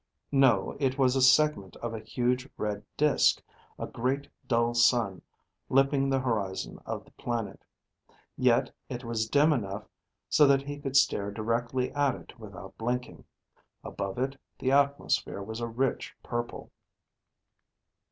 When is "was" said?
0.97-1.15, 9.03-9.29, 15.43-15.59